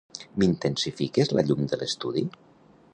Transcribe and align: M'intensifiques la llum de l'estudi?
M'intensifiques 0.43 1.31
la 1.39 1.45
llum 1.51 1.71
de 1.73 1.81
l'estudi? 1.83 2.27